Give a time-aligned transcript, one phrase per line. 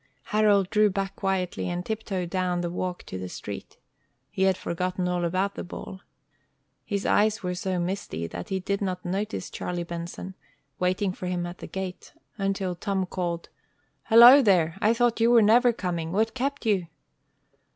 [0.33, 3.77] Harold drew back quietly, and tiptoed down the walk to the street.
[4.31, 6.01] He had forgotten all about the ball.
[6.83, 10.33] His eyes were so misty that he did not notice Charlie Benson,
[10.79, 13.49] waiting for him at the gate, until Tom called:
[14.05, 14.75] "Hello there!
[14.81, 16.87] I thought you were never coming, What kept you?"